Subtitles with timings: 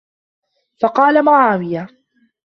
[0.81, 1.87] فَقَالَ مُعَاوِيَةُ